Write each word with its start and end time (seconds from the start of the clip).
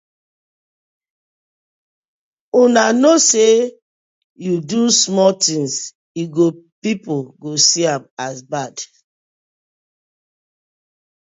Una 2.59 2.83
kno 2.95 3.11
say 3.29 3.53
yu 4.45 4.55
do 4.69 4.81
small 5.01 5.33
tins 5.43 5.73
e 6.21 6.23
go 6.35 6.45
pipu 6.81 7.15
go 7.41 7.51
see 7.67 7.87
am 7.93 8.03
as 8.27 8.37
bad. 8.51 8.75